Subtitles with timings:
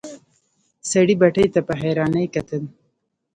[0.91, 2.63] سړي بتۍ ته په حيرانی کتل.